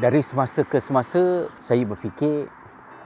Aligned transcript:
Dari 0.00 0.24
semasa 0.24 0.64
ke 0.64 0.80
semasa 0.80 1.52
saya 1.60 1.84
berfikir 1.84 2.48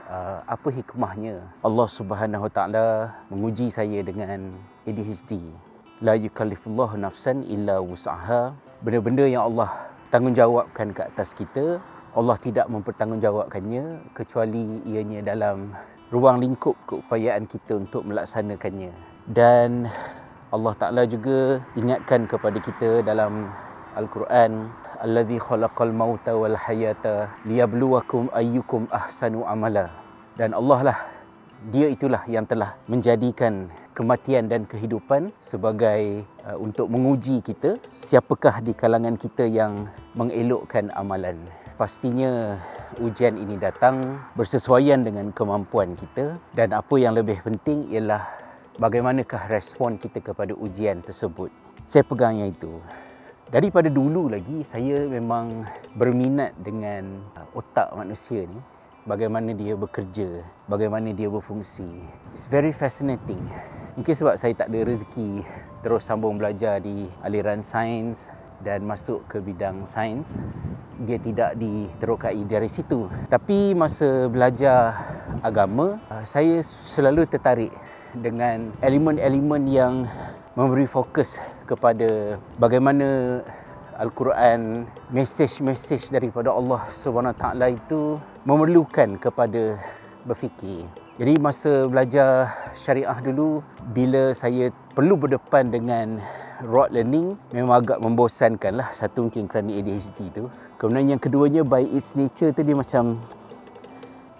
uh, 0.07 0.39
apa 0.47 0.71
hikmahnya 0.71 1.43
Allah 1.59 1.83
Subhanahu 1.83 2.47
Taala 2.47 3.11
menguji 3.27 3.67
saya 3.67 3.99
dengan 3.99 4.55
ADHD. 4.87 5.35
La 5.99 6.15
yukallifullahu 6.15 6.95
nafsan 6.95 7.43
illa 7.43 7.83
wus'aha. 7.83 8.55
Benda-benda 8.79 9.27
yang 9.27 9.51
Allah 9.51 9.67
tanggungjawabkan 10.15 10.95
ke 10.95 11.03
atas 11.11 11.35
kita, 11.35 11.83
Allah 12.15 12.39
tidak 12.39 12.71
mempertanggungjawabkannya 12.71 14.15
kecuali 14.15 14.79
ianya 14.87 15.27
dalam 15.27 15.75
ruang 16.07 16.39
lingkup 16.39 16.79
keupayaan 16.87 17.51
kita 17.51 17.83
untuk 17.83 18.07
melaksanakannya. 18.07 18.95
Dan 19.27 19.91
Allah 20.55 20.73
Taala 20.79 21.03
juga 21.03 21.59
ingatkan 21.75 22.31
kepada 22.31 22.63
kita 22.63 23.03
dalam 23.03 23.51
Al-Quran 23.97 24.69
Alladhi 24.97 25.37
khalaqal 25.37 25.93
mauta 25.93 26.33
wal 26.33 26.57
hayata 26.57 27.29
liyabluwakum 27.45 28.33
ayyukum 28.33 28.89
ahsanu 28.89 29.45
amala. 29.45 29.93
Dan 30.33 30.57
Allah 30.57 30.79
lah 30.93 30.97
dia 31.69 31.89
itulah 31.89 32.25
yang 32.25 32.45
telah 32.49 32.77
menjadikan 32.89 33.69
kematian 33.97 34.49
dan 34.49 34.69
kehidupan 34.69 35.33
sebagai 35.41 36.25
uh, 36.45 36.57
untuk 36.57 36.89
menguji 36.89 37.41
kita 37.41 37.81
siapakah 37.93 38.61
di 38.61 38.73
kalangan 38.77 39.17
kita 39.17 39.45
yang 39.45 39.89
mengelokkan 40.17 40.93
amalan. 40.97 41.37
Pastinya 41.77 42.57
ujian 42.97 43.37
ini 43.37 43.53
datang 43.57 44.21
bersesuaian 44.33 45.05
dengan 45.05 45.29
kemampuan 45.29 45.93
kita 45.93 46.41
dan 46.57 46.73
apa 46.73 46.97
yang 46.97 47.13
lebih 47.13 47.37
penting 47.45 47.85
ialah 47.93 48.25
bagaimanakah 48.81 49.45
respon 49.49 50.01
kita 50.01 50.25
kepada 50.25 50.57
ujian 50.57 51.05
tersebut. 51.05 51.53
Saya 51.85 52.01
pegang 52.01 52.41
yang 52.41 52.49
itu 52.49 52.81
daripada 53.47 53.87
dulu 53.87 54.27
lagi 54.27 54.59
saya 54.63 55.07
memang 55.07 55.63
berminat 55.95 56.51
dengan 56.59 57.23
uh, 57.35 57.47
otak 57.55 57.91
manusia 57.95 58.43
ni. 58.43 58.59
Bagaimana 59.07 59.55
dia 59.55 59.71
bekerja 59.79 60.43
bagaimana 60.67 61.15
dia 61.15 61.31
berfungsi. 61.31 61.87
It's 62.35 62.51
very 62.51 62.75
fascinating. 62.75 63.39
Mungkin 63.95 64.11
sebab 64.11 64.35
saya 64.35 64.51
tak 64.51 64.67
ada 64.67 64.83
rezeki 64.83 65.47
terus 65.79 66.03
sambung 66.03 66.35
belajar 66.35 66.83
di 66.83 67.07
aliran 67.23 67.63
sains 67.63 68.27
dan 68.59 68.83
masuk 68.83 69.23
ke 69.31 69.39
bidang 69.39 69.87
sains 69.87 70.35
dia 71.07 71.15
tidak 71.23 71.55
diterokai 71.55 72.43
dari 72.43 72.67
situ. 72.67 73.07
Tapi 73.31 73.71
masa 73.71 74.27
belajar 74.27 74.91
agama 75.39 76.03
uh, 76.11 76.27
saya 76.27 76.59
selalu 76.65 77.23
tertarik 77.31 77.71
dengan 78.11 78.75
elemen-elemen 78.83 79.63
yang 79.71 79.93
memberi 80.57 80.89
fokus 80.89 81.37
kepada 81.69 82.41
bagaimana 82.57 83.39
Al-Quran 83.93 84.89
mesej-mesej 85.13 86.09
daripada 86.09 86.49
Allah 86.49 86.81
taala 87.37 87.69
itu 87.69 88.17
memerlukan 88.41 89.21
kepada 89.21 89.77
berfikir. 90.25 90.89
Jadi 91.21 91.37
masa 91.37 91.85
belajar 91.85 92.49
syariah 92.73 93.21
dulu 93.21 93.61
bila 93.93 94.33
saya 94.33 94.73
perlu 94.97 95.13
berdepan 95.13 95.69
dengan 95.69 96.25
rote 96.65 96.89
learning 96.89 97.37
memang 97.53 97.77
agak 97.85 98.01
membosankan 98.01 98.81
lah 98.81 98.89
satu 98.97 99.29
mungkin 99.29 99.45
kerana 99.45 99.77
ADHD 99.77 100.33
tu. 100.33 100.49
Kemudian 100.81 101.17
yang 101.17 101.21
keduanya 101.21 101.61
by 101.61 101.85
its 101.85 102.17
nature 102.17 102.49
tu 102.49 102.65
dia 102.65 102.73
macam 102.73 103.21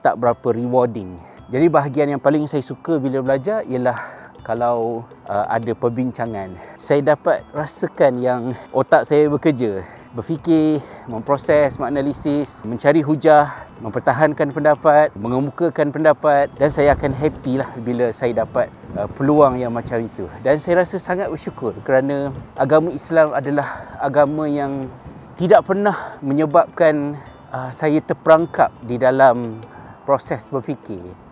tak 0.01 0.17
berapa 0.17 0.49
rewarding. 0.49 1.13
Jadi 1.53 1.65
bahagian 1.69 2.17
yang 2.17 2.21
paling 2.21 2.49
saya 2.49 2.65
suka 2.65 2.97
bila 2.97 3.21
belajar 3.21 3.61
ialah 3.69 4.26
kalau 4.47 5.03
uh, 5.27 5.45
ada 5.51 5.75
perbincangan 5.75 6.55
saya 6.79 7.03
dapat 7.03 7.43
rasakan 7.51 8.23
yang 8.23 8.41
otak 8.71 9.03
saya 9.03 9.27
bekerja 9.27 9.83
berfikir, 10.17 10.81
memproses, 11.05 11.77
menganalisis, 11.77 12.65
mencari 12.65 13.05
hujah, 13.05 13.69
mempertahankan 13.83 14.49
pendapat, 14.49 15.13
mengemukakan 15.13 15.93
pendapat 15.93 16.49
dan 16.57 16.73
saya 16.73 16.97
akan 16.97 17.13
happy 17.13 17.61
lah 17.61 17.69
bila 17.77 18.09
saya 18.09 18.41
dapat 18.41 18.73
uh, 18.97 19.05
peluang 19.05 19.61
yang 19.61 19.69
macam 19.69 20.01
itu. 20.01 20.25
Dan 20.41 20.57
saya 20.57 20.81
rasa 20.81 20.97
sangat 20.97 21.29
bersyukur 21.29 21.77
kerana 21.85 22.33
agama 22.57 22.89
Islam 22.89 23.29
adalah 23.29 23.93
agama 24.01 24.49
yang 24.49 24.89
tidak 25.37 25.69
pernah 25.69 26.17
menyebabkan 26.25 27.13
uh, 27.53 27.69
saya 27.69 28.01
terperangkap 28.01 28.73
di 28.81 28.97
dalam 28.97 29.61
proses 30.01 30.49
berfikir 30.49 31.26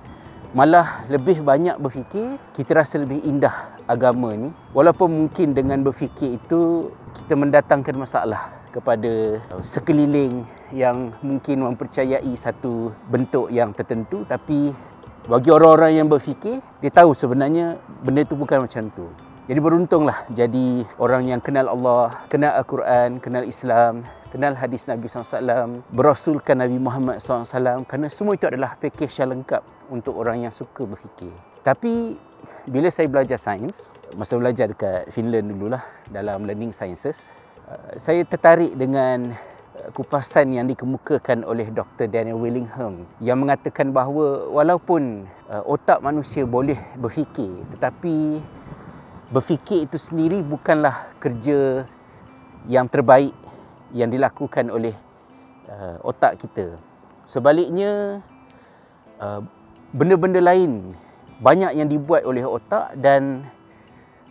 malah 0.56 1.04
lebih 1.12 1.44
banyak 1.44 1.76
berfikir 1.84 2.40
kita 2.56 2.80
rasa 2.80 3.04
lebih 3.04 3.20
indah 3.28 3.76
agama 3.92 4.32
ni. 4.40 4.56
Walaupun 4.72 5.12
mungkin 5.12 5.52
dengan 5.52 5.84
berfikir 5.84 6.40
itu 6.40 6.90
kita 7.12 7.36
mendatangkan 7.36 7.92
masalah 8.00 8.56
kepada 8.72 9.44
sekeliling 9.60 10.48
yang 10.72 11.12
mungkin 11.20 11.68
mempercayai 11.68 12.32
satu 12.40 12.96
bentuk 13.12 13.52
yang 13.52 13.76
tertentu. 13.76 14.24
Tapi 14.24 14.72
bagi 15.28 15.52
orang-orang 15.52 16.00
yang 16.00 16.08
berfikir 16.08 16.64
dia 16.80 16.92
tahu 17.04 17.12
sebenarnya 17.12 17.76
benda 18.00 18.24
itu 18.24 18.40
bukan 18.40 18.64
macam 18.64 18.88
tu. 18.96 19.12
Jadi 19.46 19.60
beruntunglah 19.60 20.24
jadi 20.32 20.88
orang 20.98 21.36
yang 21.36 21.44
kenal 21.44 21.68
Allah 21.70 22.24
kenal 22.32 22.56
Al-Quran 22.58 23.22
kenal 23.22 23.46
Islam 23.46 24.02
kenal 24.34 24.58
hadis 24.58 24.90
Nabi 24.90 25.06
SAW 25.06 25.86
berasulkan 25.94 26.66
Nabi 26.66 26.82
Muhammad 26.82 27.22
SAW 27.22 27.86
kerana 27.86 28.10
semua 28.10 28.34
itu 28.34 28.50
adalah 28.50 28.74
pakej 28.82 29.22
yang 29.22 29.38
lengkap 29.38 29.75
untuk 29.90 30.18
orang 30.18 30.46
yang 30.48 30.54
suka 30.54 30.86
berfikir. 30.88 31.34
Tapi 31.66 32.18
bila 32.66 32.90
saya 32.90 33.06
belajar 33.06 33.38
sains, 33.38 33.94
masa 34.18 34.38
belajar 34.38 34.70
dekat 34.70 35.10
Finland 35.14 35.50
dululah 35.54 35.82
dalam 36.10 36.46
learning 36.46 36.74
sciences, 36.74 37.34
uh, 37.70 37.94
saya 37.98 38.26
tertarik 38.26 38.74
dengan 38.74 39.34
uh, 39.78 39.90
kupasan 39.94 40.50
yang 40.54 40.66
dikemukakan 40.66 41.46
oleh 41.46 41.70
Dr. 41.70 42.10
Daniel 42.10 42.42
Willingham 42.42 43.06
yang 43.22 43.38
mengatakan 43.38 43.94
bahawa 43.94 44.50
walaupun 44.50 45.30
uh, 45.46 45.62
otak 45.66 46.02
manusia 46.02 46.46
boleh 46.46 46.78
berfikir 46.98 47.54
tetapi 47.78 48.42
berfikir 49.30 49.90
itu 49.90 49.98
sendiri 49.98 50.42
bukanlah 50.42 51.10
kerja 51.22 51.86
yang 52.66 52.90
terbaik 52.90 53.34
yang 53.94 54.10
dilakukan 54.10 54.70
oleh 54.70 54.94
otak 56.06 56.38
kita. 56.38 56.78
Sebaliknya 57.26 58.22
benda-benda 59.92 60.42
lain 60.42 60.96
banyak 61.44 61.76
yang 61.76 61.88
dibuat 61.92 62.24
oleh 62.24 62.48
otak 62.48 62.96
dan 62.96 63.44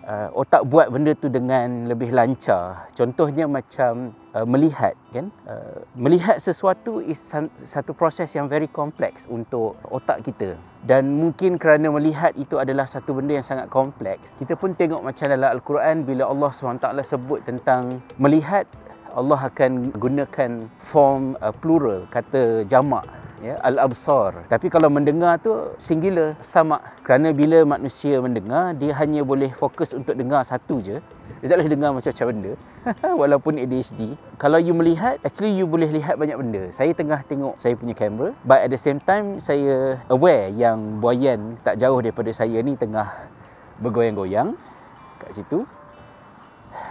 uh, 0.06 0.28
otak 0.36 0.64
buat 0.68 0.88
benda 0.92 1.12
tu 1.16 1.28
dengan 1.28 1.88
lebih 1.88 2.12
lancar. 2.12 2.88
Contohnya 2.92 3.48
macam 3.48 4.12
uh, 4.32 4.46
melihat 4.46 4.94
kan. 5.10 5.28
Uh, 5.44 5.84
melihat 5.96 6.40
sesuatu 6.40 7.00
is 7.04 7.20
satu 7.64 7.92
proses 7.96 8.32
yang 8.32 8.46
very 8.46 8.68
complex 8.68 9.28
untuk 9.28 9.76
otak 9.88 10.24
kita. 10.24 10.56
Dan 10.84 11.16
mungkin 11.16 11.56
kerana 11.56 11.88
melihat 11.88 12.36
itu 12.36 12.60
adalah 12.60 12.84
satu 12.84 13.16
benda 13.16 13.40
yang 13.40 13.46
sangat 13.46 13.72
kompleks, 13.72 14.36
kita 14.36 14.52
pun 14.52 14.76
tengok 14.76 15.00
macam 15.00 15.32
dalam 15.32 15.48
al-Quran 15.56 16.04
bila 16.04 16.28
Allah 16.28 16.52
SWT 16.52 16.86
sebut 17.08 17.40
tentang 17.40 18.04
melihat 18.20 18.68
Allah 19.14 19.48
akan 19.48 19.94
gunakan 19.94 20.68
form 20.76 21.38
uh, 21.40 21.54
plural 21.54 22.04
kata 22.10 22.66
jamak 22.66 23.06
ya 23.44 23.60
al-absar. 23.60 24.48
Tapi 24.48 24.72
kalau 24.72 24.88
mendengar 24.88 25.36
tu 25.36 25.52
singular 25.76 26.32
sama. 26.40 26.80
Kerana 27.04 27.36
bila 27.36 27.60
manusia 27.68 28.16
mendengar 28.24 28.72
dia 28.72 28.96
hanya 28.96 29.20
boleh 29.20 29.52
fokus 29.52 29.92
untuk 29.92 30.16
dengar 30.16 30.40
satu 30.48 30.80
je. 30.80 30.96
Dia 31.44 31.46
tak 31.52 31.60
boleh 31.60 31.72
dengar 31.76 31.90
macam-macam 31.92 32.26
benda. 32.32 32.52
Walaupun 33.20 33.60
ADHD 33.60 34.16
kalau 34.40 34.56
you 34.56 34.72
melihat 34.72 35.20
actually 35.20 35.52
you 35.52 35.68
boleh 35.68 35.92
lihat 35.92 36.16
banyak 36.16 36.40
benda. 36.40 36.72
Saya 36.72 36.96
tengah 36.96 37.20
tengok 37.28 37.60
saya 37.60 37.76
punya 37.76 37.92
kamera 37.92 38.32
but 38.48 38.64
at 38.64 38.72
the 38.72 38.80
same 38.80 38.96
time 39.04 39.36
saya 39.36 40.00
aware 40.08 40.48
yang 40.56 41.04
buayan 41.04 41.60
tak 41.60 41.76
jauh 41.76 42.00
daripada 42.00 42.32
saya 42.32 42.64
ni 42.64 42.80
tengah 42.80 43.12
bergoyang-goyang 43.84 44.56
kat 45.20 45.36
situ. 45.36 45.68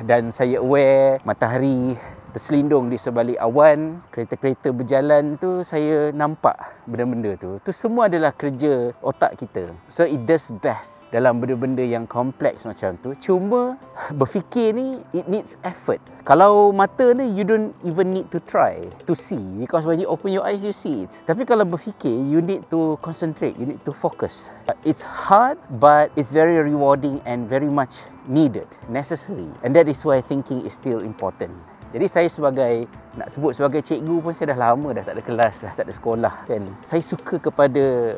Dan 0.05 0.29
saya 0.29 0.61
aware 0.61 1.17
matahari 1.25 1.97
terselindung 2.33 2.89
di 2.89 2.97
sebalik 2.97 3.37
awan 3.37 4.01
kereta-kereta 4.09 4.73
berjalan 4.73 5.37
tu 5.37 5.61
saya 5.61 6.09
nampak 6.09 6.57
benda-benda 6.89 7.37
tu. 7.37 7.61
Tu 7.61 7.71
semua 7.71 8.09
adalah 8.09 8.33
kerja 8.33 8.91
otak 9.05 9.37
kita. 9.37 9.69
So 9.87 10.03
it 10.03 10.25
does 10.25 10.49
best 10.59 11.13
dalam 11.13 11.37
benda-benda 11.37 11.85
yang 11.85 12.09
kompleks 12.09 12.65
macam 12.65 12.97
tu. 13.05 13.13
Cuma 13.21 13.77
berfikir 14.19 14.73
ni 14.73 14.99
it 15.13 15.29
needs 15.29 15.55
effort. 15.61 16.01
Kalau 16.25 16.73
mata 16.73 17.13
ni 17.13 17.29
you 17.37 17.45
don't 17.45 17.71
even 17.85 18.11
need 18.11 18.27
to 18.33 18.41
try 18.49 18.81
to 19.05 19.13
see. 19.13 19.39
Because 19.61 19.85
when 19.85 20.01
you 20.01 20.09
open 20.09 20.33
your 20.33 20.43
eyes 20.43 20.65
you 20.65 20.73
see 20.73 21.05
it. 21.05 21.21
Tapi 21.29 21.45
kalau 21.45 21.69
berfikir 21.69 22.17
you 22.25 22.41
need 22.41 22.65
to 22.73 22.97
concentrate 23.05 23.53
you 23.61 23.69
need 23.69 23.81
to 23.85 23.93
focus. 23.93 24.49
It's 24.81 25.05
hard 25.05 25.61
but 25.77 26.09
it's 26.17 26.33
very 26.33 26.57
rewarding 26.57 27.21
and 27.29 27.45
very 27.45 27.69
much 27.69 28.01
needed 28.25 28.67
necessary. 28.89 29.53
And 29.61 29.77
that 29.77 29.85
is 29.85 30.01
why 30.01 30.25
thinking 30.25 30.65
is 30.65 30.73
still 30.73 31.05
important 31.05 31.53
jadi 31.93 32.09
saya 32.09 32.25
sebagai 32.25 32.89
nak 33.13 33.29
sebut 33.29 33.53
sebagai 33.53 33.85
cikgu 33.85 34.25
pun 34.25 34.33
saya 34.33 34.57
dah 34.57 34.73
lama 34.73 34.97
dah 34.97 35.05
tak 35.05 35.13
ada 35.13 35.23
kelas, 35.23 35.55
dah 35.61 35.73
tak 35.77 35.85
ada 35.85 35.93
sekolah 35.93 36.35
kan. 36.49 36.65
Saya 36.81 37.05
suka 37.05 37.37
kepada 37.37 38.17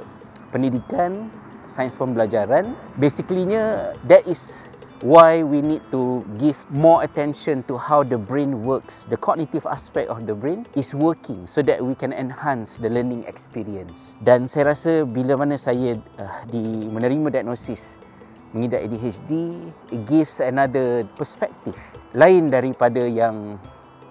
pendidikan, 0.55 1.27
sains 1.67 1.91
pembelajaran. 1.91 2.71
Basically-nya 2.95 3.91
that 4.07 4.23
is 4.23 4.63
why 5.03 5.43
we 5.43 5.59
need 5.59 5.83
to 5.91 6.23
give 6.39 6.55
more 6.71 7.03
attention 7.03 7.67
to 7.67 7.75
how 7.75 7.99
the 7.99 8.15
brain 8.15 8.63
works 8.63 9.03
the 9.11 9.19
cognitive 9.19 9.67
aspect 9.67 10.07
of 10.07 10.23
the 10.23 10.31
brain 10.31 10.63
is 10.79 10.95
working 10.95 11.43
so 11.43 11.59
that 11.59 11.83
we 11.83 11.91
can 11.91 12.15
enhance 12.15 12.79
the 12.79 12.87
learning 12.87 13.19
experience 13.27 14.15
dan 14.23 14.47
saya 14.47 14.71
rasa 14.71 15.03
bila 15.03 15.35
mana 15.35 15.59
saya 15.59 15.99
uh, 16.15 16.39
di 16.47 16.87
menerima 16.87 17.27
diagnosis 17.27 17.99
mengidap 18.55 18.87
ADHD 18.87 19.31
it 19.91 20.01
gives 20.07 20.39
another 20.39 21.03
perspective 21.19 21.75
lain 22.15 22.47
daripada 22.47 23.03
yang 23.03 23.59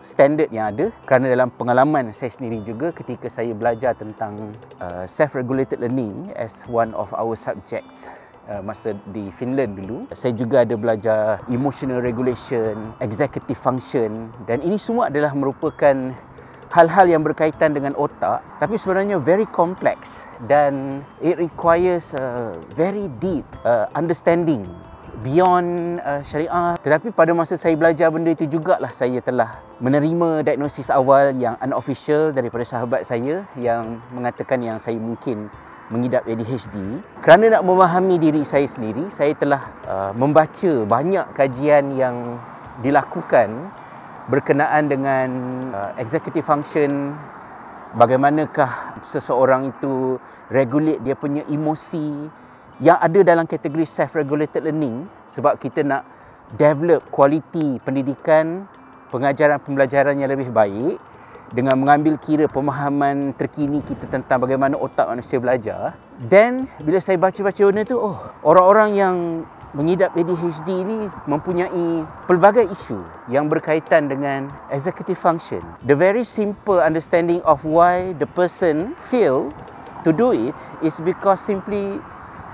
standard 0.05 0.53
yang 0.53 0.77
ada 0.77 0.93
kerana 1.09 1.33
dalam 1.33 1.49
pengalaman 1.49 2.13
saya 2.13 2.29
sendiri 2.29 2.61
juga 2.61 2.93
ketika 2.93 3.33
saya 3.33 3.57
belajar 3.57 3.97
tentang 3.97 4.53
uh, 4.79 5.09
self 5.09 5.33
regulated 5.33 5.81
learning 5.81 6.29
as 6.37 6.69
one 6.69 6.93
of 6.93 7.09
our 7.17 7.33
subjects 7.33 8.05
uh, 8.53 8.61
masa 8.61 8.93
di 9.17 9.33
Finland 9.33 9.81
dulu. 9.81 10.05
Saya 10.13 10.37
juga 10.37 10.69
ada 10.69 10.77
belajar 10.77 11.41
emotional 11.49 12.05
regulation 12.05 12.93
executive 13.01 13.57
function 13.57 14.29
dan 14.45 14.61
ini 14.61 14.77
semua 14.77 15.09
adalah 15.09 15.33
merupakan 15.33 16.13
hal-hal 16.69 17.07
yang 17.09 17.25
berkaitan 17.25 17.73
dengan 17.73 17.97
otak 17.97 18.45
tapi 18.61 18.77
sebenarnya 18.77 19.17
very 19.17 19.49
complex 19.49 20.29
dan 20.51 21.01
it 21.25 21.41
requires 21.41 22.13
a 22.13 22.53
very 22.77 23.09
deep 23.23 23.47
uh, 23.65 23.89
understanding 23.97 24.67
beyond 25.23 26.01
uh, 26.03 26.25
syariah. 26.25 26.75
Tetapi 26.81 27.15
pada 27.15 27.31
masa 27.37 27.55
saya 27.55 27.77
belajar 27.79 28.11
benda 28.11 28.35
itu 28.35 28.49
jugalah 28.51 28.91
saya 28.91 29.23
telah 29.23 29.63
menerima 29.79 30.43
diagnosis 30.43 30.91
awal 30.91 31.37
yang 31.39 31.55
unofficial 31.63 32.35
daripada 32.35 32.67
sahabat 32.67 33.07
saya 33.07 33.47
yang 33.55 34.03
mengatakan 34.11 34.59
yang 34.65 34.81
saya 34.81 34.99
mungkin 34.99 35.53
mengidap 35.93 36.25
ADHD 36.25 37.05
kerana 37.21 37.61
nak 37.61 37.63
memahami 37.69 38.17
diri 38.17 38.41
saya 38.41 38.65
sendiri 38.65 39.13
saya 39.13 39.37
telah 39.37 39.63
uh, 39.85 40.11
membaca 40.17 40.81
banyak 40.89 41.29
kajian 41.37 41.93
yang 41.93 42.41
dilakukan 42.81 43.69
berkenaan 44.33 44.89
dengan 44.89 45.29
uh, 45.77 45.93
executive 46.01 46.41
function 46.41 47.13
bagaimanakah 47.95 48.99
seseorang 49.05 49.77
itu 49.77 50.17
regulate 50.49 51.05
dia 51.05 51.15
punya 51.15 51.45
emosi 51.53 52.33
yang 52.83 52.99
ada 52.99 53.21
dalam 53.23 53.47
kategori 53.47 53.87
self-regulated 53.87 54.67
learning 54.67 55.07
sebab 55.31 55.59
kita 55.63 55.87
nak 55.87 56.03
develop 56.59 57.07
kualiti 57.11 57.79
pendidikan, 57.83 58.67
pengajaran 59.15 59.63
pembelajaran 59.63 60.19
yang 60.19 60.31
lebih 60.31 60.51
baik 60.51 60.99
dengan 61.55 61.79
mengambil 61.79 62.19
kira 62.19 62.51
pemahaman 62.51 63.31
terkini 63.39 63.79
kita 63.79 64.11
tentang 64.11 64.43
bagaimana 64.43 64.75
otak 64.75 65.07
manusia 65.07 65.39
belajar. 65.39 65.95
Then 66.19 66.67
bila 66.83 66.99
saya 66.99 67.15
baca-baca 67.15 67.63
benda 67.71 67.87
tu, 67.87 67.95
oh, 67.95 68.19
orang-orang 68.43 68.91
yang 68.99 69.17
mengidap 69.75 70.15
ADHD 70.15 70.87
ini 70.87 71.11
mempunyai 71.27 72.07
pelbagai 72.31 72.71
isu 72.71 73.03
yang 73.27 73.51
berkaitan 73.51 74.07
dengan 74.07 74.51
executive 74.71 75.19
function. 75.19 75.63
The 75.83 75.99
very 75.99 76.23
simple 76.23 76.79
understanding 76.79 77.43
of 77.43 77.63
why 77.67 78.15
the 78.19 78.27
person 78.27 78.95
fail 79.11 79.51
to 80.07 80.15
do 80.15 80.31
it 80.31 80.55
is 80.79 81.03
because 81.03 81.43
simply 81.43 81.99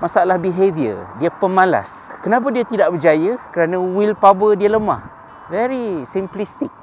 masalah 0.01 0.41
behavior. 0.41 1.05
Dia 1.21 1.29
pemalas. 1.29 2.09
Kenapa 2.25 2.49
dia 2.49 2.65
tidak 2.65 2.89
berjaya? 2.89 3.37
Kerana 3.53 3.77
willpower 3.77 4.57
dia 4.57 4.73
lemah. 4.73 5.05
Very 5.53 6.01
simplistic. 6.09 6.73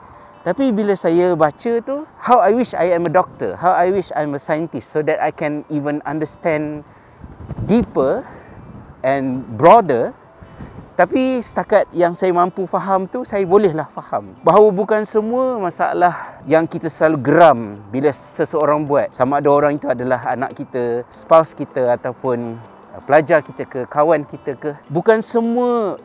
Tapi 0.46 0.70
bila 0.70 0.94
saya 0.94 1.34
baca 1.34 1.72
tu, 1.82 2.06
how 2.22 2.38
I 2.38 2.54
wish 2.54 2.72
I 2.72 2.94
am 2.94 3.04
a 3.04 3.12
doctor, 3.12 3.58
how 3.58 3.74
I 3.74 3.90
wish 3.90 4.14
I'm 4.14 4.38
a 4.38 4.40
scientist 4.40 4.94
so 4.94 5.02
that 5.02 5.18
I 5.18 5.34
can 5.34 5.66
even 5.68 5.98
understand 6.06 6.86
deeper 7.66 8.22
and 9.02 9.42
broader. 9.58 10.14
Tapi 10.98 11.38
setakat 11.38 11.86
yang 11.94 12.10
saya 12.10 12.34
mampu 12.34 12.66
faham 12.66 13.06
tu, 13.06 13.22
saya 13.22 13.46
bolehlah 13.46 13.86
faham. 13.94 14.34
Bahawa 14.42 14.66
bukan 14.74 15.06
semua 15.06 15.54
masalah 15.58 16.42
yang 16.42 16.66
kita 16.66 16.90
selalu 16.90 17.18
geram 17.22 17.58
bila 17.90 18.10
seseorang 18.10 18.82
buat. 18.82 19.14
Sama 19.14 19.38
ada 19.38 19.46
orang 19.46 19.78
itu 19.78 19.86
adalah 19.86 20.26
anak 20.26 20.58
kita, 20.58 21.06
spouse 21.06 21.54
kita 21.54 21.94
ataupun 21.94 22.58
pelajar 23.04 23.44
kita 23.44 23.62
ke 23.66 23.80
kawan 23.86 24.24
kita 24.24 24.54
ke 24.56 24.70
bukan 24.88 25.22
semua 25.22 25.98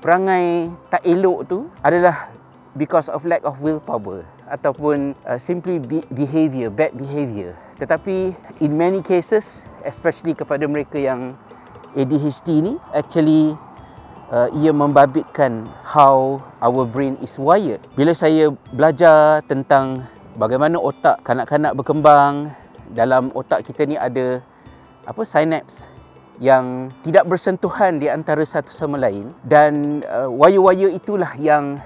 perangai 0.00 0.72
tak 0.88 1.02
elok 1.04 1.38
tu 1.46 1.58
adalah 1.84 2.32
because 2.74 3.10
of 3.10 3.26
lack 3.26 3.42
of 3.42 3.58
willpower 3.58 4.22
ataupun 4.50 5.14
uh, 5.26 5.38
simply 5.38 5.78
be- 5.78 6.06
behavior 6.10 6.70
bad 6.70 6.94
behavior. 6.94 7.54
Tetapi 7.78 8.34
in 8.60 8.72
many 8.74 9.00
cases 9.00 9.64
especially 9.86 10.34
kepada 10.34 10.66
mereka 10.66 10.98
yang 10.98 11.38
ADHD 11.94 12.62
ni 12.62 12.74
actually 12.94 13.54
uh, 14.30 14.48
ia 14.54 14.70
membabitkan 14.70 15.66
how 15.82 16.38
our 16.62 16.86
brain 16.86 17.18
is 17.20 17.36
wired. 17.36 17.82
Bila 17.98 18.14
saya 18.14 18.50
belajar 18.70 19.42
tentang 19.46 20.06
bagaimana 20.38 20.78
otak 20.78 21.22
kanak-kanak 21.26 21.74
berkembang 21.74 22.54
dalam 22.90 23.30
otak 23.34 23.66
kita 23.66 23.86
ni 23.86 23.94
ada 23.98 24.42
apa 25.06 25.22
synapse 25.26 25.86
yang 26.40 26.88
tidak 27.04 27.28
bersentuhan 27.28 28.00
di 28.00 28.08
antara 28.08 28.40
satu 28.42 28.72
sama 28.72 28.96
lain 28.96 29.28
dan 29.44 30.00
uh, 30.08 30.26
wire-wire 30.26 30.88
itulah 30.96 31.36
yang 31.36 31.76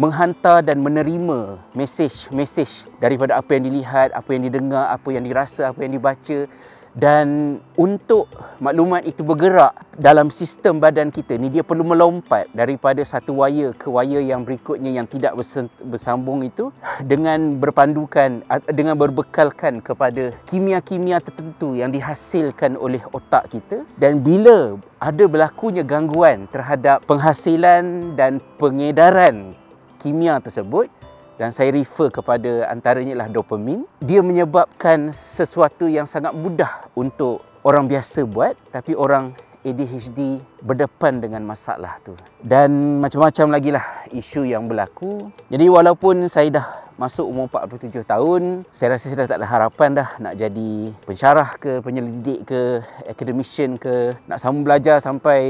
menghantar 0.00 0.64
dan 0.64 0.80
menerima 0.80 1.60
mesej-mesej 1.72 2.88
daripada 3.00 3.36
apa 3.40 3.56
yang 3.56 3.68
dilihat, 3.68 4.12
apa 4.12 4.28
yang 4.32 4.48
didengar, 4.48 4.92
apa 4.92 5.08
yang 5.12 5.24
dirasa, 5.24 5.72
apa 5.72 5.84
yang 5.84 5.96
dibaca 5.96 6.48
dan 6.96 7.60
untuk 7.76 8.24
maklumat 8.56 9.04
itu 9.04 9.20
bergerak 9.20 9.76
dalam 10.00 10.32
sistem 10.32 10.80
badan 10.80 11.12
kita 11.12 11.36
ni 11.36 11.52
dia 11.52 11.60
perlu 11.60 11.84
melompat 11.84 12.48
daripada 12.56 13.04
satu 13.04 13.36
wire 13.36 13.76
ke 13.76 13.92
wire 13.92 14.24
yang 14.24 14.48
berikutnya 14.48 14.96
yang 14.96 15.04
tidak 15.04 15.36
bersambung 15.84 16.40
itu 16.40 16.72
dengan 17.04 17.60
berpandukan 17.60 18.40
dengan 18.72 18.96
berbekalkan 18.96 19.84
kepada 19.84 20.32
kimia-kimia 20.48 21.20
tertentu 21.20 21.76
yang 21.76 21.92
dihasilkan 21.92 22.80
oleh 22.80 23.04
otak 23.12 23.52
kita. 23.52 23.84
Dan 24.00 24.24
bila 24.24 24.80
ada 24.96 25.24
berlakunya 25.28 25.84
gangguan 25.84 26.48
terhadap 26.48 27.04
penghasilan 27.04 28.16
dan 28.16 28.40
pengedaran 28.56 29.52
kimia 30.00 30.40
tersebut 30.40 30.88
dan 31.36 31.52
saya 31.52 31.72
refer 31.72 32.08
kepada 32.08 32.68
antaranya 32.68 33.24
lah 33.24 33.28
dopamin. 33.28 33.84
Dia 34.00 34.24
menyebabkan 34.24 35.12
sesuatu 35.12 35.88
yang 35.88 36.08
sangat 36.08 36.32
mudah 36.32 36.88
untuk 36.96 37.44
orang 37.64 37.84
biasa 37.88 38.24
buat 38.24 38.56
tapi 38.72 38.96
orang 38.96 39.36
ADHD 39.66 40.38
berdepan 40.62 41.18
dengan 41.18 41.42
masalah 41.42 41.98
tu. 42.06 42.14
Dan 42.38 43.02
macam-macam 43.02 43.46
lagi 43.50 43.70
lah 43.74 44.06
isu 44.14 44.46
yang 44.46 44.70
berlaku. 44.70 45.34
Jadi 45.50 45.66
walaupun 45.66 46.30
saya 46.30 46.48
dah 46.54 46.66
masuk 46.96 47.28
umur 47.28 47.46
47 47.52 48.04
tahun 48.08 48.64
saya 48.72 48.96
rasa 48.96 49.12
saya 49.12 49.24
dah 49.24 49.28
tak 49.36 49.38
ada 49.44 49.48
harapan 49.48 49.90
dah 49.96 50.08
nak 50.16 50.34
jadi 50.36 50.72
pensyarah 51.04 51.48
ke 51.60 51.84
penyelidik 51.84 52.48
ke 52.48 52.80
academician 53.04 53.76
ke 53.76 54.16
nak 54.24 54.40
sambung 54.40 54.64
belajar 54.64 55.00
sampai 55.00 55.40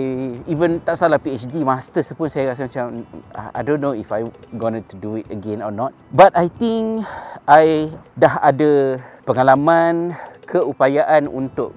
even 0.50 0.82
tak 0.82 0.98
salah 0.98 1.22
PhD 1.22 1.62
masters 1.62 2.10
pun 2.18 2.26
saya 2.26 2.50
rasa 2.50 2.66
macam 2.66 3.06
I 3.34 3.62
don't 3.62 3.78
know 3.78 3.94
if 3.94 4.10
I 4.10 4.26
gonna 4.58 4.82
to 4.90 4.94
do 4.98 5.20
it 5.20 5.26
again 5.30 5.62
or 5.62 5.70
not. 5.70 5.94
But 6.10 6.34
I 6.34 6.50
think 6.50 7.04
I 7.46 7.90
dah 8.18 8.42
ada 8.42 8.98
pengalaman 9.22 10.14
keupayaan 10.46 11.30
untuk 11.30 11.74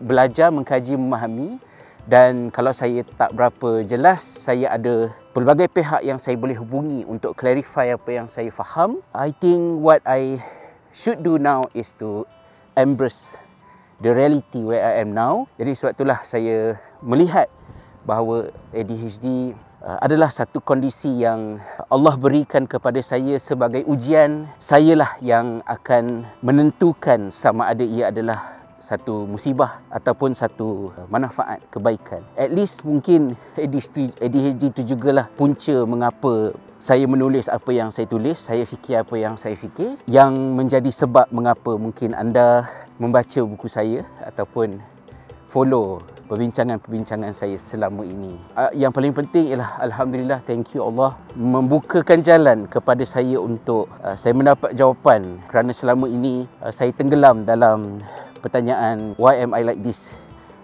belajar 0.00 0.52
mengkaji 0.52 0.96
memahami. 0.96 1.60
Dan 2.10 2.50
kalau 2.50 2.74
saya 2.74 3.06
tak 3.14 3.36
berapa 3.36 3.86
jelas 3.86 4.24
saya 4.24 4.72
ada 4.72 5.14
pelbagai 5.30 5.70
pihak 5.70 6.02
yang 6.02 6.18
saya 6.18 6.34
boleh 6.34 6.58
hubungi 6.58 7.06
untuk 7.06 7.38
clarify 7.38 7.94
apa 7.94 8.10
yang 8.10 8.26
saya 8.26 8.50
faham 8.50 8.98
i 9.14 9.30
think 9.30 9.78
what 9.78 10.02
i 10.06 10.38
should 10.90 11.22
do 11.22 11.38
now 11.38 11.66
is 11.74 11.94
to 11.94 12.26
embrace 12.74 13.38
the 14.00 14.10
reality 14.10 14.64
where 14.64 14.82
i 14.82 15.00
am 15.00 15.12
now. 15.12 15.46
Jadi 15.60 15.76
sebab 15.76 15.92
itulah 15.94 16.18
saya 16.24 16.80
melihat 17.04 17.46
bahawa 18.02 18.48
ADHD 18.72 19.52
uh, 19.84 19.98
adalah 20.00 20.32
satu 20.32 20.58
kondisi 20.58 21.20
yang 21.20 21.60
Allah 21.92 22.16
berikan 22.16 22.64
kepada 22.64 22.98
saya 23.04 23.36
sebagai 23.36 23.84
ujian. 23.84 24.48
Sayalah 24.56 25.20
yang 25.20 25.60
akan 25.68 26.26
menentukan 26.40 27.28
sama 27.28 27.68
ada 27.70 27.84
ia 27.84 28.08
adalah 28.08 28.59
satu 28.80 29.28
musibah 29.28 29.84
ataupun 29.92 30.32
satu 30.32 30.90
uh, 30.96 31.06
manfaat 31.12 31.60
kebaikan. 31.68 32.24
At 32.34 32.50
least 32.50 32.82
mungkin 32.82 33.36
ADHD, 33.54 34.72
itu 34.72 34.82
jugalah 34.82 35.28
punca 35.36 35.84
mengapa 35.84 36.56
saya 36.80 37.04
menulis 37.04 37.46
apa 37.52 37.76
yang 37.76 37.92
saya 37.92 38.08
tulis, 38.08 38.40
saya 38.40 38.64
fikir 38.64 39.04
apa 39.04 39.14
yang 39.20 39.36
saya 39.36 39.52
fikir 39.52 40.00
yang 40.08 40.32
menjadi 40.56 40.88
sebab 40.88 41.28
mengapa 41.28 41.76
mungkin 41.76 42.16
anda 42.16 42.64
membaca 42.96 43.44
buku 43.44 43.68
saya 43.68 44.08
ataupun 44.24 44.80
follow 45.52 46.00
perbincangan-perbincangan 46.30 47.34
saya 47.34 47.58
selama 47.60 48.06
ini. 48.06 48.38
Uh, 48.56 48.72
yang 48.72 48.94
paling 48.94 49.12
penting 49.12 49.52
ialah 49.52 49.76
alhamdulillah 49.82 50.40
thank 50.46 50.72
you 50.72 50.80
Allah 50.80 51.20
membukakan 51.36 52.22
jalan 52.24 52.64
kepada 52.64 53.02
saya 53.04 53.36
untuk 53.36 53.90
uh, 54.00 54.16
saya 54.16 54.32
mendapat 54.32 54.72
jawapan 54.72 55.36
kerana 55.52 55.74
selama 55.74 56.08
ini 56.08 56.48
saya 56.72 56.94
tenggelam 56.94 57.42
dalam 57.44 57.98
pertanyaan 58.40 59.14
why 59.20 59.36
am 59.38 59.52
I 59.52 59.62
like 59.62 59.84
this 59.84 60.16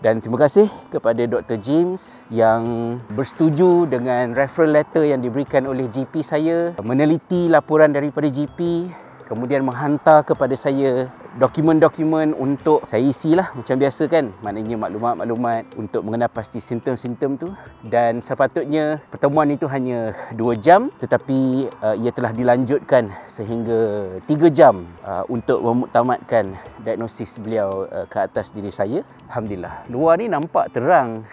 Dan 0.05 0.21
terima 0.21 0.37
kasih 0.37 0.69
kepada 0.93 1.25
Dr. 1.25 1.57
James 1.57 2.21
yang 2.29 2.97
bersetuju 3.17 3.89
dengan 3.89 4.37
referral 4.37 4.77
letter 4.77 5.09
yang 5.09 5.25
diberikan 5.25 5.65
oleh 5.65 5.89
GP 5.89 6.21
saya 6.21 6.77
meneliti 6.85 7.49
laporan 7.49 7.97
daripada 7.97 8.29
GP 8.29 8.87
kemudian 9.27 9.67
menghantar 9.67 10.23
kepada 10.23 10.55
saya 10.55 11.11
dokumen-dokumen 11.37 12.33
untuk 12.33 12.89
saya 12.89 13.05
isilah 13.05 13.53
macam 13.53 13.77
biasa 13.77 14.09
kan. 14.09 14.33
Maknanya 14.41 14.77
maklumat-maklumat 14.81 15.77
untuk 15.77 16.01
mengenal 16.01 16.33
pasti 16.33 16.65
simptom-simptom 16.65 17.37
tu. 17.37 17.49
Dan 17.85 18.25
sepatutnya 18.25 19.05
pertemuan 19.13 19.53
itu 19.53 19.69
hanya 19.69 20.17
2 20.33 20.57
jam 20.57 20.89
tetapi 20.97 21.69
uh, 21.85 21.97
ia 22.01 22.11
telah 22.11 22.33
dilanjutkan 22.33 23.13
sehingga 23.29 24.09
3 24.25 24.49
jam 24.49 24.89
uh, 25.05 25.29
untuk 25.29 25.61
memuktamadkan 25.61 26.57
diagnosis 26.81 27.37
beliau 27.37 27.85
uh, 27.85 28.09
ke 28.09 28.17
atas 28.17 28.57
diri 28.57 28.73
saya. 28.73 29.05
Alhamdulillah. 29.29 29.93
Luar 29.93 30.17
ni 30.17 30.33
nampak 30.33 30.73
terang. 30.73 31.29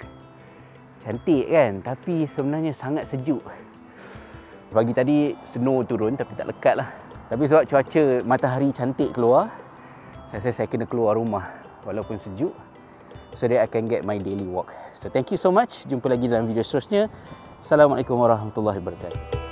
Cantik 1.00 1.48
kan 1.48 1.80
tapi 1.80 2.28
sebenarnya 2.28 2.76
sangat 2.76 3.08
sejuk. 3.08 3.44
Pagi 4.74 4.92
tadi 4.92 5.32
snow 5.48 5.86
turun 5.88 6.20
tapi 6.20 6.36
tak 6.36 6.50
lekat 6.52 6.76
lah. 6.76 6.90
Tapi 7.32 7.50
sebab 7.50 7.64
cuaca 7.66 8.04
matahari 8.28 8.70
cantik 8.76 9.16
keluar, 9.16 9.63
saya 10.34 10.50
rasa 10.50 10.66
saya 10.66 10.68
kena 10.70 10.90
keluar 10.90 11.14
rumah 11.14 11.46
walaupun 11.86 12.18
sejuk 12.18 12.58
so 13.38 13.46
that 13.46 13.62
I 13.62 13.70
can 13.70 13.86
get 13.86 14.02
my 14.02 14.18
daily 14.18 14.50
walk. 14.50 14.74
So 14.98 15.06
thank 15.06 15.30
you 15.30 15.38
so 15.38 15.54
much. 15.54 15.86
Jumpa 15.86 16.10
lagi 16.10 16.26
dalam 16.26 16.50
video 16.50 16.66
seterusnya. 16.66 17.06
Assalamualaikum 17.62 18.18
warahmatullahi 18.18 18.82
wabarakatuh. 18.82 19.43